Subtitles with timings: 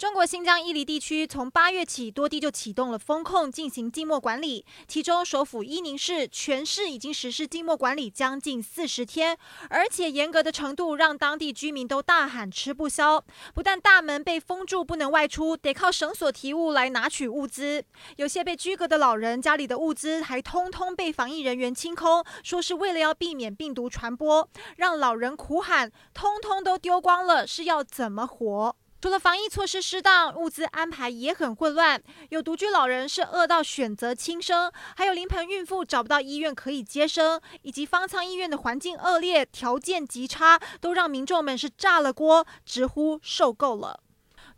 [0.00, 4.64] 中国新疆伊犁地区从八月起，多地就启动了封控，进行静默管理。
[4.88, 9.36] 其中，首府伊宁市全市已经实施静默管理将近四十天，
[9.68, 13.22] 而且严格的程度让当地居民都大喊吃不消。
[13.52, 17.84] 不但大门被封住，不能外出，得靠绳索提物来拿取物资。
[18.16, 24.48] 有些被拘隔的老人家里的物资还通通被防疫人员清空，说是为了要避免病毒传播，
[24.78, 28.74] 让老人苦喊：通通都丢光了，是要怎么活？
[29.00, 32.02] 除了防疫措施失当，物资安排也很混乱。
[32.28, 44.00] 有独居老人是饿到选择轻生，还有临盆孕妇找不到医院可以接生，以及方舱医院的环境恶劣、条件极差，都让民众们是炸了锅，直呼受够了。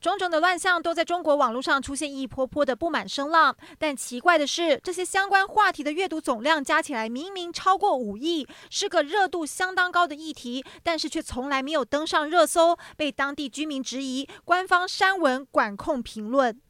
[0.02, 16.60] 种种的乱象都在中国网络上出现一波波的不满声浪，但奇怪的是，这些相关话题的阅读总量加起来明明超过五亿，是个热度相当高的议题，但是却从来没有登上热搜，被当地居民质疑，官方删文管控评论。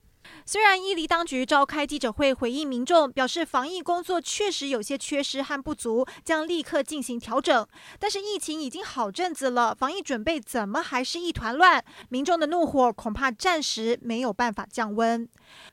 [0.45, 7.67] 虽然伊犁当局召开记者会回应民众，表示防疫工作确实有些缺失和不足，将立刻进行调整，
[7.99, 11.85] 但是疫情已经好阵子了，防疫准备怎么还是一团乱？
[12.09, 15.29] 民众的怒火恐怕暂时没有办法降温。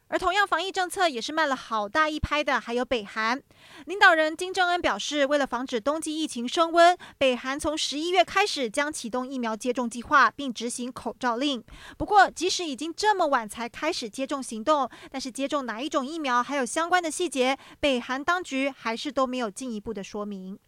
[0.09, 3.41] 而同样防疫政策也是慢了好大一拍的，还有北韩
[3.85, 11.63] 领导人金正恩表示，为了防止冬季疫情升温，北韩从十一月开始将启动疫苗接种计划，并执行口罩令。
[11.97, 20.59] 不过，即使已经这么晚才开始接种行动，但是接种哪一种疫苗还有相关的细节，北韩当局还是都没有进一步的说明。